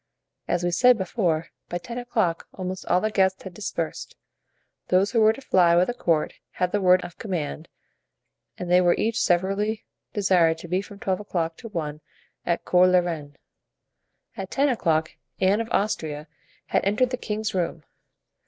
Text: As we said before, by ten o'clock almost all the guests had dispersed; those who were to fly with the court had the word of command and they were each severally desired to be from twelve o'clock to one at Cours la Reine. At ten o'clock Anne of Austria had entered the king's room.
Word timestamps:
As 0.47 0.63
we 0.63 0.71
said 0.71 0.97
before, 0.97 1.49
by 1.69 1.77
ten 1.77 1.99
o'clock 1.99 2.47
almost 2.53 2.87
all 2.87 2.99
the 3.01 3.11
guests 3.11 3.43
had 3.43 3.53
dispersed; 3.53 4.15
those 4.87 5.11
who 5.11 5.21
were 5.21 5.31
to 5.31 5.41
fly 5.41 5.75
with 5.75 5.85
the 5.89 5.93
court 5.93 6.33
had 6.53 6.71
the 6.71 6.81
word 6.81 7.03
of 7.05 7.19
command 7.19 7.67
and 8.57 8.71
they 8.71 8.81
were 8.81 8.95
each 8.95 9.21
severally 9.21 9.85
desired 10.11 10.57
to 10.57 10.67
be 10.67 10.81
from 10.81 10.97
twelve 10.97 11.19
o'clock 11.19 11.55
to 11.57 11.67
one 11.67 12.01
at 12.47 12.65
Cours 12.65 12.91
la 12.91 12.97
Reine. 12.97 13.37
At 14.35 14.49
ten 14.49 14.69
o'clock 14.69 15.11
Anne 15.39 15.61
of 15.61 15.69
Austria 15.69 16.27
had 16.65 16.83
entered 16.83 17.11
the 17.11 17.15
king's 17.17 17.53
room. 17.53 17.83